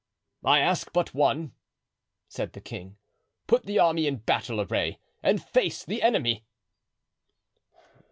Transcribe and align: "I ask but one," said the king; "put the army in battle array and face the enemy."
"I 0.43 0.61
ask 0.61 0.91
but 0.93 1.13
one," 1.13 1.53
said 2.27 2.53
the 2.53 2.59
king; 2.59 2.97
"put 3.45 3.67
the 3.67 3.77
army 3.77 4.07
in 4.07 4.15
battle 4.15 4.59
array 4.59 4.97
and 5.21 5.39
face 5.45 5.85
the 5.85 6.01
enemy." 6.01 6.43